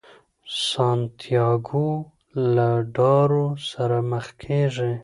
[0.67, 1.89] سانتیاګو
[2.55, 4.93] له داړو سره مخ کیږي.